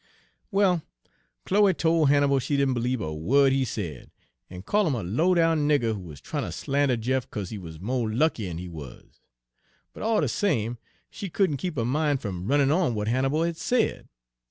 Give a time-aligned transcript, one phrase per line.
[0.49, 0.81] "Well,
[1.45, 4.09] Chloe tol' Hannibal she didn' b'liebe a wo'd he said,
[4.49, 7.73] en call' 'im a lowdown nigger, who wuz tryin' ter slander Jeff 'ca'se he wuz
[7.79, 9.21] mo' luckier'n he wuz.
[9.93, 10.79] But all de same,
[11.11, 14.09] she couldn' keep her min' fum runnin' on w'at Hannibal had said.